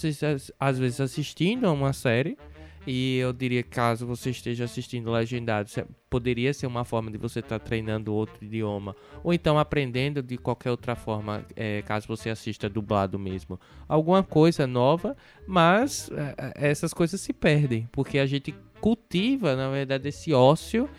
[0.59, 2.37] às vezes assistindo a uma série
[2.85, 5.69] e eu diria que caso você esteja assistindo legendado,
[6.09, 8.95] poderia ser uma forma de você estar tá treinando outro idioma.
[9.23, 13.59] Ou então aprendendo de qualquer outra forma, é, caso você assista dublado mesmo.
[13.87, 15.15] Alguma coisa nova,
[15.47, 17.87] mas é, essas coisas se perdem.
[17.91, 20.89] Porque a gente cultiva, na verdade, esse ócio,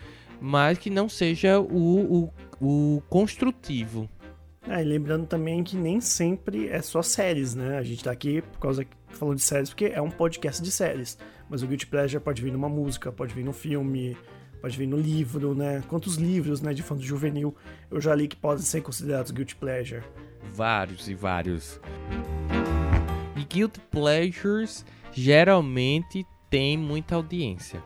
[0.41, 2.23] mas que não seja o,
[2.59, 4.09] o, o construtivo.
[4.67, 7.77] E lembrando também que nem sempre é só séries, né?
[7.77, 11.17] A gente tá aqui por causa falando de séries porque é um podcast de séries.
[11.49, 14.17] Mas o Guilty Pleasure pode vir numa música, pode vir no filme,
[14.61, 15.83] pode vir no livro, né?
[15.87, 17.55] Quantos livros, né, de fã juvenil
[17.91, 20.03] eu já li que podem ser considerados Guilty Pleasure?
[20.51, 21.79] Vários e vários.
[23.35, 27.83] E Guilty Pleasures geralmente tem muita audiência.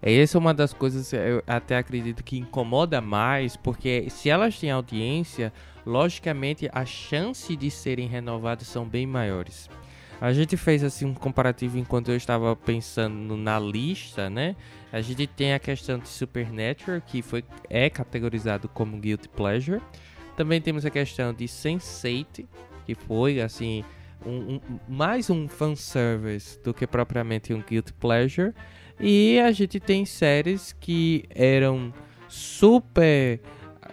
[0.00, 4.70] Essa é uma das coisas eu até acredito que incomoda mais, porque se elas têm
[4.70, 5.50] audiência,
[5.86, 9.70] logicamente a chance de serem renovadas são bem maiores.
[10.20, 14.56] A gente fez assim um comparativo enquanto eu estava pensando na lista, né?
[14.92, 19.80] A gente tem a questão de Supernatural, que foi é categorizado como guilty pleasure.
[20.36, 22.46] Também temos a questão de Sense8,
[22.86, 23.84] que foi assim
[24.24, 28.52] um, um, mais um fanservice do que propriamente um guilty pleasure.
[28.98, 31.92] E a gente tem séries que eram
[32.28, 33.40] super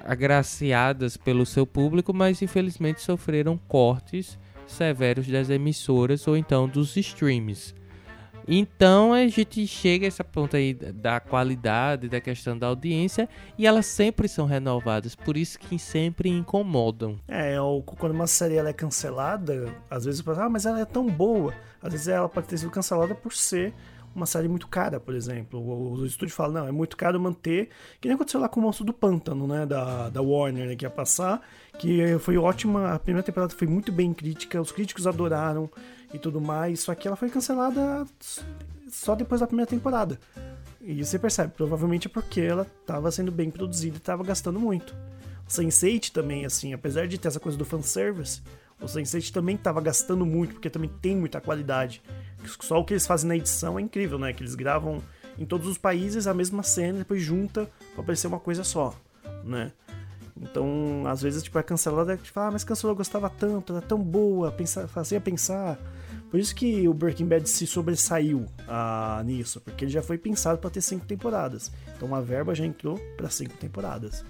[0.03, 4.39] agraciadas pelo seu público, mas infelizmente sofreram cortes
[4.71, 7.73] severos das emissoras ou então dos streams.
[8.47, 13.67] Então a gente chega a essa ponta aí da qualidade, da questão da audiência, e
[13.67, 17.19] elas sempre são renovadas, por isso que sempre incomodam.
[17.27, 20.85] É, ou quando uma série ela é cancelada, às vezes penso, ah, mas ela é
[20.85, 21.53] tão boa.
[21.81, 23.73] Às vezes ela pode ter sido cancelada por ser
[24.13, 25.59] uma série muito cara, por exemplo.
[25.59, 28.63] O, o estúdio fala, não, é muito caro manter, que nem aconteceu lá com o
[28.63, 31.41] Monstro do Pântano, né, da, da Warner, né, que ia passar,
[31.81, 35.67] que foi ótima, a primeira temporada foi muito bem crítica, os críticos adoraram
[36.13, 38.05] e tudo mais, só que ela foi cancelada
[38.87, 40.19] só depois da primeira temporada.
[40.79, 44.95] E você percebe, provavelmente é porque ela estava sendo bem produzida e estava gastando muito.
[45.49, 48.43] Sense8 também, assim, apesar de ter essa coisa do fanservice,
[48.79, 52.03] o Sense8 também estava gastando muito, porque também tem muita qualidade.
[52.59, 54.33] Só o que eles fazem na edição é incrível, né?
[54.33, 55.01] Que eles gravam
[55.35, 58.95] em todos os países a mesma cena, depois junta pra parecer uma coisa só,
[59.43, 59.71] né?
[60.41, 63.99] Então, às vezes, tipo, é cancelada, tipo, ah, mas cancelou, eu gostava tanto, era tão
[63.99, 65.77] boa, pensar, fazia pensar.
[66.31, 70.57] Por isso que o Breaking Bad se sobressaiu ah, nisso, porque ele já foi pensado
[70.57, 71.71] para ter cinco temporadas.
[71.95, 74.25] Então a verba já entrou para cinco temporadas.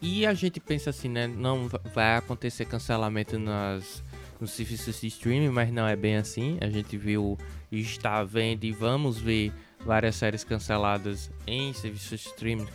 [0.00, 1.26] E a gente pensa assim, né?
[1.26, 4.02] Não vai acontecer cancelamento nas,
[4.40, 6.58] nos serviços de streaming, mas não é bem assim.
[6.60, 7.36] A gente viu
[7.70, 9.52] está vendo e vamos ver
[9.84, 12.66] várias séries canceladas em serviços de streaming,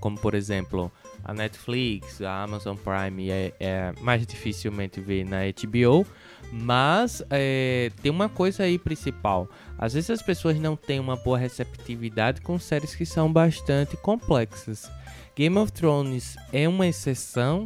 [0.00, 0.92] como, por exemplo
[1.24, 6.06] a Netflix, a Amazon Prime, é, é mais dificilmente ver na HBO.
[6.52, 9.48] Mas é, tem uma coisa aí principal.
[9.78, 14.90] Às vezes as pessoas não têm uma boa receptividade com séries que são bastante complexas.
[15.34, 17.64] Game of Thrones é uma exceção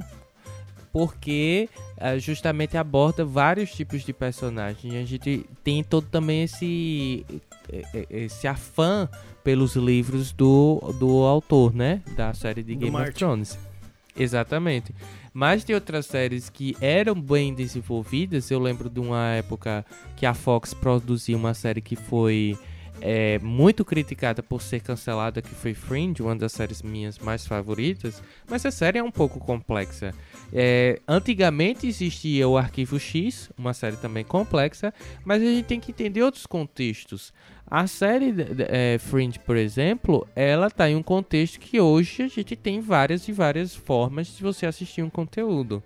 [0.93, 4.95] porque uh, justamente aborda vários tipos de personagens.
[4.95, 7.27] A gente tem todo também esse
[8.09, 9.09] esse afã
[9.47, 13.57] pelos livros do, do autor, né, da série de Game of Thrones.
[14.17, 14.93] Exatamente.
[15.33, 18.51] Mas tem outras séries que eram bem desenvolvidas.
[18.51, 22.59] Eu lembro de uma época que a Fox produziu uma série que foi
[23.01, 28.23] é, muito criticada por ser cancelada, que foi Fringe, uma das séries minhas mais favoritas,
[28.49, 30.13] mas a série é um pouco complexa.
[30.53, 34.93] É, antigamente existia o Arquivo X, uma série também complexa,
[35.25, 37.33] mas a gente tem que entender outros contextos.
[37.69, 38.33] A série
[38.69, 43.27] é, Fringe, por exemplo, ela está em um contexto que hoje a gente tem várias
[43.29, 45.83] e várias formas de você assistir um conteúdo.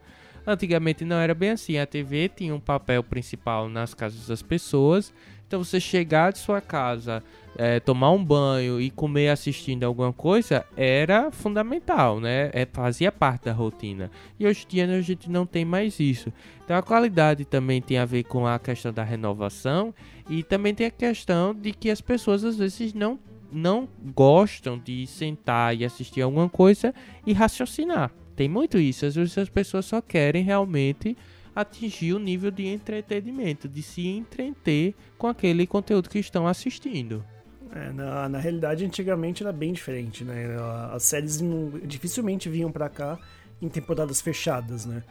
[0.47, 5.13] Antigamente não era bem assim, a TV tinha um papel principal nas casas das pessoas
[5.51, 7.25] então você chegar de sua casa,
[7.59, 12.51] é, tomar um banho e comer assistindo alguma coisa era fundamental, né?
[12.53, 14.13] É, fazia parte da rotina.
[14.39, 16.33] E hoje em dia a gente não tem mais isso.
[16.65, 19.93] Então a qualidade também tem a ver com a questão da renovação
[20.29, 23.19] e também tem a questão de que as pessoas às vezes não
[23.51, 26.95] não gostam de sentar e assistir alguma coisa
[27.27, 28.13] e raciocinar.
[28.37, 29.05] Tem muito isso.
[29.05, 31.17] Às vezes as pessoas só querem realmente
[31.61, 37.25] atingir o nível de entretenimento, de se entreter com aquele conteúdo que estão assistindo.
[37.73, 40.57] É, na, na realidade, antigamente era bem diferente, né?
[40.93, 43.19] As séries não, dificilmente vinham para cá
[43.63, 45.03] em temporadas fechadas, né?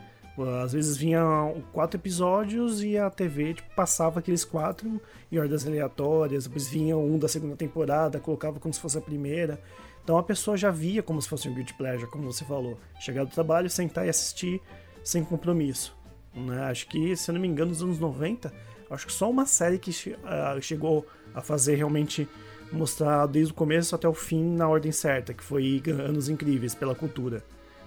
[0.63, 6.45] Às vezes vinham quatro episódios e a TV tipo, passava aqueles quatro em ordens aleatórias,
[6.45, 9.61] depois vinha um da segunda temporada, colocava como se fosse a primeira.
[10.01, 12.79] Então a pessoa já via como se fosse um guilty pleasure, como você falou.
[13.01, 14.61] Chegar do trabalho, sentar e assistir
[15.03, 15.98] sem compromisso.
[16.33, 16.63] Né?
[16.63, 18.53] Acho que, se eu não me engano, nos anos 90,
[18.89, 22.27] acho que só uma série que uh, chegou a fazer realmente
[22.71, 26.95] mostrar desde o começo até o fim na ordem certa, que foi Anos Incríveis pela
[26.95, 27.43] Cultura.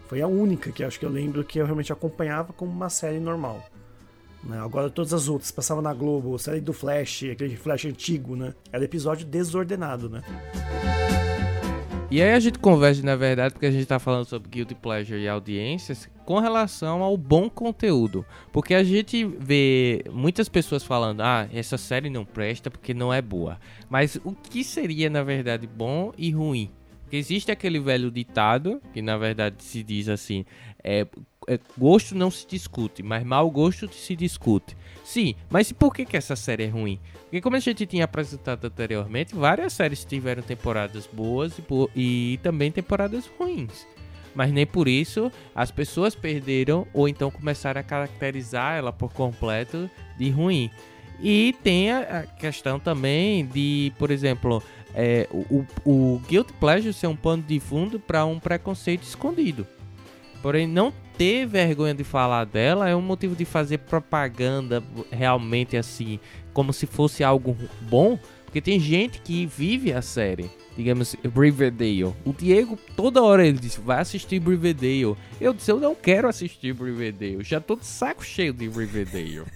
[0.07, 3.21] Foi a única que acho que eu lembro que eu realmente acompanhava como uma série
[3.21, 3.65] normal.
[4.45, 4.59] Né?
[4.61, 8.55] Agora todas as outras passavam na Globo, série do Flash, aquele Flash antigo, né?
[8.73, 10.23] Era episódio desordenado, né?
[12.11, 15.19] E aí a gente converge, na verdade, porque a gente tá falando sobre Guilty Pleasure
[15.19, 18.25] e audiências, com relação ao bom conteúdo.
[18.53, 23.21] Porque a gente vê muitas pessoas falando, ah, essa série não presta porque não é
[23.21, 23.59] boa.
[23.89, 26.71] Mas o que seria, na verdade, bom e ruim?
[27.03, 30.47] Porque existe aquele velho ditado, que na verdade se diz assim,
[30.83, 31.07] é,
[31.47, 34.75] é, gosto não se discute, mas mau gosto se discute.
[35.05, 36.99] Sim, mas por que, que essa série é ruim?
[37.25, 42.73] Porque como a gente tinha apresentado anteriormente, várias séries tiveram temporadas boas e, e também
[42.73, 43.87] temporadas ruins.
[44.35, 49.91] Mas nem por isso as pessoas perderam ou então começaram a caracterizar ela por completo
[50.19, 50.71] de ruim.
[51.21, 54.63] E tem a questão também de, por exemplo,
[54.95, 59.67] é, o, o Guilt Pleasure ser um pano de fundo para um preconceito escondido.
[60.43, 66.19] Porém, não ter vergonha de falar dela é um motivo de fazer propaganda realmente assim,
[66.53, 70.51] como se fosse algo bom, porque tem gente que vive a série.
[70.77, 72.15] Digamos, Riverdale.
[72.25, 75.17] O Diego, toda hora ele diz, vai assistir Riverdale.
[75.41, 77.43] Eu disse, eu não quero assistir Riverdale.
[77.43, 79.43] Já tô de saco cheio de Riverdale.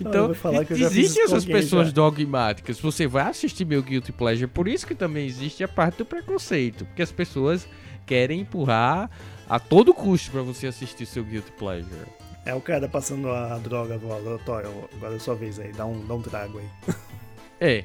[0.00, 0.34] Então,
[0.70, 1.92] existem essas pessoas já.
[1.92, 2.80] dogmáticas.
[2.80, 6.84] Você vai assistir meu Guilty Pleasure, por isso que também existe a parte do preconceito.
[6.84, 7.66] Porque as pessoas
[8.06, 9.10] querem empurrar
[9.48, 12.06] a todo custo para você assistir seu Guilty Pleasure.
[12.44, 14.70] É o cara passando a droga do aleatório.
[14.94, 16.94] Agora é sua vez aí, dá um, dá um trago aí.
[17.60, 17.84] É,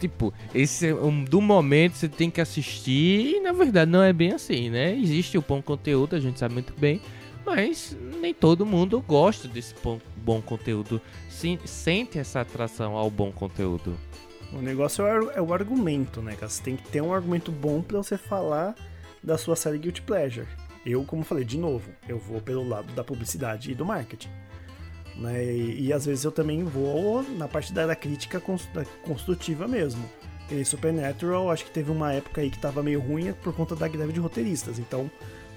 [0.00, 4.12] tipo, esse é um, do momento você tem que assistir e na verdade não é
[4.12, 4.96] bem assim, né?
[4.96, 7.02] Existe o bom conteúdo, a gente sabe muito bem,
[7.44, 13.98] mas nem todo mundo gosta desse bom, bom conteúdo, sente essa atração ao bom conteúdo.
[14.52, 16.48] O negócio é o, é o argumento, né, cara?
[16.48, 18.74] Você tem que ter um argumento bom para você falar
[19.22, 20.46] da sua série Guilty Pleasure.
[20.84, 24.30] Eu, como falei, de novo, eu vou pelo lado da publicidade e do marketing.
[25.16, 25.44] Né?
[25.44, 28.42] E, e às vezes eu também vou na parte da, da crítica
[29.04, 30.04] construtiva mesmo.
[30.50, 33.88] E Supernatural, acho que teve uma época aí que tava meio ruim por conta da
[33.88, 34.78] greve de roteiristas.
[34.78, 35.10] Então,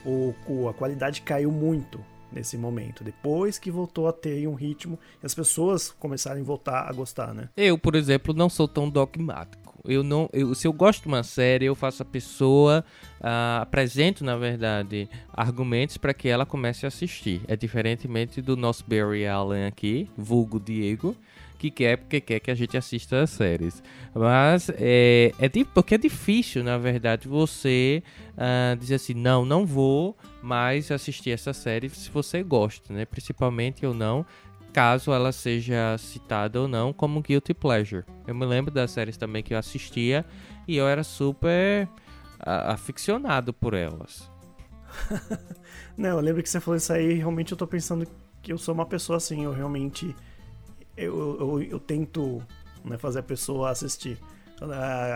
[0.05, 0.33] o,
[0.69, 1.99] a qualidade caiu muito
[2.31, 3.03] nesse momento.
[3.03, 7.33] Depois que voltou a ter um ritmo e as pessoas começaram a voltar a gostar,
[7.33, 7.49] né?
[7.57, 9.64] Eu, por exemplo, não sou tão dogmático.
[9.87, 12.83] Eu não, eu, se eu gosto de uma série, eu faço a pessoa,
[13.19, 17.41] uh, apresento na verdade argumentos para que ela comece a assistir.
[17.47, 21.15] É diferentemente do nosso Barry Allen aqui, vulgo Diego,
[21.57, 23.81] que quer porque quer que a gente assista as séries.
[24.13, 30.15] Mas é, é porque é difícil, na verdade, você uh, dizer assim, não, não vou
[30.41, 33.05] mais assistir essa série se você gosta, né?
[33.05, 34.25] Principalmente ou não
[34.75, 38.03] caso ela seja citada ou não como guilty pleasure.
[38.27, 40.25] Eu me lembro das séries também que eu assistia
[40.67, 41.87] e eu era super
[42.41, 44.29] aficionado por elas.
[45.95, 48.05] não, eu lembro que você falou isso aí, realmente eu tô pensando
[48.41, 50.13] que eu sou uma pessoa assim, eu realmente
[50.97, 52.43] eu, eu, eu tento
[52.83, 54.19] né, fazer a pessoa assistir.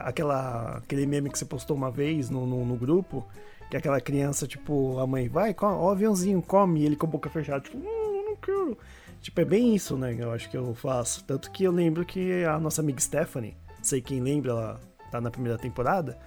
[0.05, 3.27] Aquela, aquele meme que você postou uma vez no, no, no grupo,
[3.69, 7.07] que é aquela criança, tipo, a mãe, vai, ó, o aviãozinho, come, e ele com
[7.07, 8.77] a boca fechada, tipo, hum, não quero.
[9.21, 10.15] Tipo, é bem isso, né?
[10.17, 11.23] Eu acho que eu faço.
[11.25, 14.79] Tanto que eu lembro que a nossa amiga Stephanie, sei quem lembra, ela
[15.11, 16.17] tá na primeira temporada.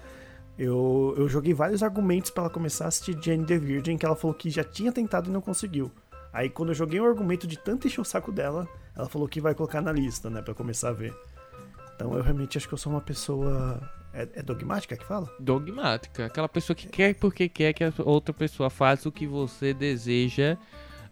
[0.58, 4.14] Eu, eu joguei vários argumentos para ela começar a assistir Jane the Virgin, que ela
[4.14, 5.90] falou que já tinha tentado e não conseguiu.
[6.32, 9.40] Aí quando eu joguei um argumento de tanto encher o saco dela, ela falou que
[9.40, 11.14] vai colocar na lista, né, para começar a ver.
[11.94, 13.80] Então eu realmente acho que eu sou uma pessoa
[14.12, 15.30] é, é, dogmática que fala?
[15.38, 16.26] Dogmática.
[16.26, 20.58] Aquela pessoa que quer porque quer que a outra pessoa faça o que você deseja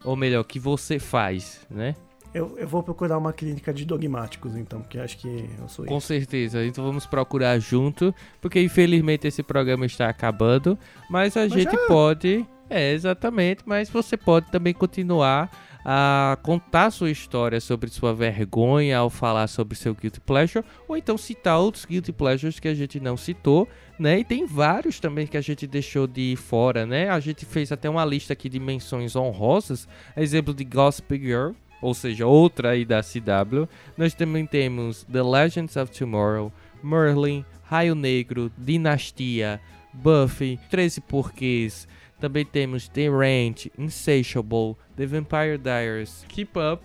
[0.05, 1.95] ou melhor, que você faz, né?
[2.33, 5.99] Eu, eu vou procurar uma clínica de dogmáticos, então, porque acho que eu sou Com
[5.99, 6.07] isso.
[6.07, 10.79] certeza, então vamos procurar junto, porque infelizmente esse programa está acabando,
[11.09, 11.87] mas a mas gente já...
[11.87, 12.47] pode.
[12.69, 15.51] É, exatamente, mas você pode também continuar
[15.85, 21.17] a contar sua história sobre sua vergonha ao falar sobre seu guilty pleasure, ou então
[21.17, 23.69] citar outros guilty pleasures que a gente não citou,
[23.99, 24.19] né?
[24.19, 27.09] E tem vários também que a gente deixou de fora, né?
[27.09, 31.95] A gente fez até uma lista aqui de menções honrosas, exemplo de Gossip Girl, ou
[31.95, 33.69] seja, outra aí da CW.
[33.97, 36.53] Nós também temos The Legends of Tomorrow,
[36.83, 39.61] Merlin, Raio Negro, Dinastia,
[39.93, 41.89] Buffy, 13 Porquês,
[42.21, 46.85] também temos The Ranch, Insatiable, The Vampire Diaries, Keep Up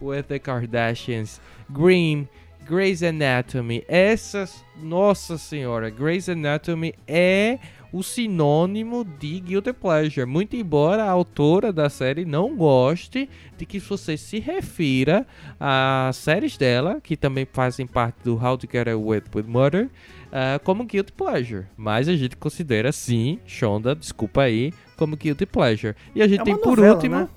[0.00, 2.26] with the Kardashians, Grimm,
[2.66, 3.84] Grey's Anatomy.
[3.86, 7.58] Essas, nossa senhora, Grey's Anatomy é
[7.92, 10.26] o sinônimo de guilty pleasure.
[10.26, 15.24] Muito embora a autora da série não goste de que você se refira
[15.60, 19.88] às séries dela, que também fazem parte do How to Get Away with Murder,
[20.34, 21.66] uh, como guilty pleasure.
[21.76, 25.94] Mas a gente considera sim, Shonda, desculpa aí, como guilty pleasure.
[26.14, 27.16] E a gente é tem por novela, último.
[27.16, 27.28] Né?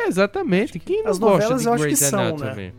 [0.00, 0.78] Exatamente.
[0.78, 2.38] Quem não As gosta de Grey's Anatomy?
[2.38, 2.72] São, né?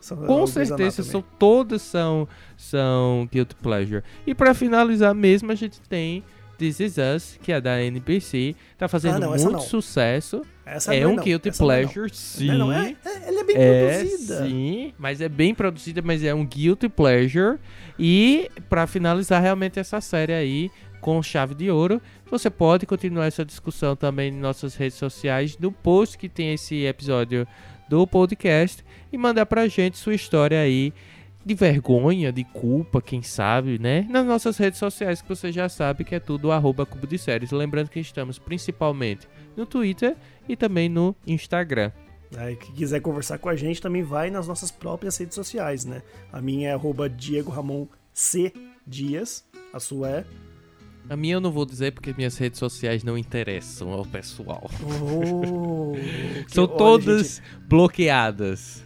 [0.00, 4.02] São Com certeza, são, todas são, são guilty pleasure.
[4.26, 6.22] E para finalizar mesmo, a gente tem
[6.58, 10.42] This Is Us, que é da NBC, tá fazendo ah, não, muito sucesso.
[10.66, 12.46] Essa é um não, guilty pleasure, sim.
[12.46, 14.46] Não, é, é, ela é bem é, produzida.
[14.46, 17.58] Sim, mas é bem produzida, mas é um guilty pleasure.
[17.98, 22.00] E para finalizar realmente essa série aí com chave de ouro,
[22.30, 26.86] você pode continuar essa discussão também em nossas redes sociais, no post que tem esse
[26.86, 27.46] episódio
[27.86, 30.94] do podcast e mandar pra gente sua história aí
[31.44, 34.06] de vergonha, de culpa, quem sabe, né?
[34.08, 37.50] Nas nossas redes sociais que você já sabe que é tudo arroba Cubo de Séries.
[37.50, 40.16] Lembrando que estamos principalmente no Twitter
[40.48, 41.92] e também no Instagram.
[42.36, 46.02] Aí, que quiser conversar com a gente também vai nas nossas próprias redes sociais, né?
[46.32, 48.52] A minha é arroba Diego Ramon C.
[48.86, 50.24] Dias, a sua é...
[51.08, 54.70] A minha eu não vou dizer porque minhas redes sociais não interessam ao pessoal.
[54.82, 55.92] Oh,
[56.48, 57.42] São todas gente...
[57.68, 58.82] bloqueadas.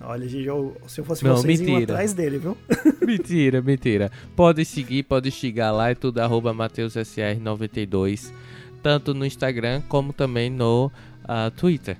[0.00, 1.94] Olha, eu, se eu fosse não, vocês, mentira.
[1.94, 2.56] atrás dele, viu?
[3.04, 4.12] mentira, mentira.
[4.36, 8.32] Pode seguir, pode chegar lá, é tudo arroba MatheusSR92,
[8.82, 10.92] tanto no Instagram como também no
[11.24, 11.96] uh, Twitter.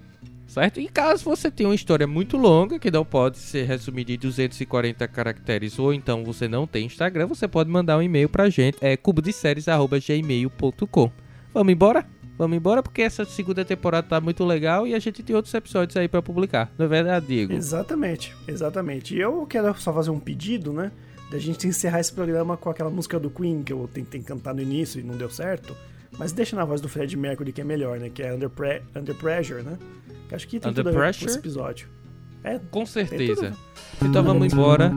[0.47, 0.81] Certo?
[0.81, 5.07] E caso você tenha uma história muito longa, que não pode ser resumida em 240
[5.07, 8.97] caracteres, ou então você não tem Instagram, você pode mandar um e-mail pra gente, é
[8.97, 11.13] cubodeséries.gmail.com.
[11.53, 12.07] Vamos embora?
[12.39, 15.97] Vamos embora porque essa segunda temporada tá muito legal e a gente tem outros episódios
[15.97, 16.71] aí para publicar.
[16.79, 17.53] Não é verdade, Diego?
[17.53, 19.17] Exatamente, exatamente.
[19.17, 20.93] E eu quero só fazer um pedido, né?
[21.33, 24.63] Da gente encerrar esse programa com aquela música do Queen que eu tentei cantar no
[24.63, 25.77] início e não deu certo.
[26.17, 28.09] Mas deixa na voz do Fred Mercury que é melhor, né?
[28.09, 29.77] Que é Under, Pre Under Pressure, né?
[30.29, 31.29] Que acho que tem Under tudo Pressure?
[31.29, 31.89] esse episódio.
[32.45, 33.53] É, Com certeza.
[34.03, 34.93] Então vamos embora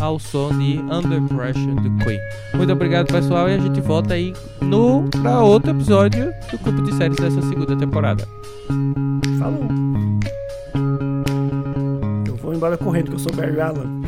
[0.00, 2.18] ao som de Under Pressure do Queen.
[2.54, 6.94] Muito obrigado, pessoal, e a gente volta aí no para outro episódio do grupo de
[6.94, 8.26] séries dessa segunda temporada.
[9.38, 9.68] Falou.
[12.26, 14.03] Eu vou embora correndo que eu sou Barry Allen.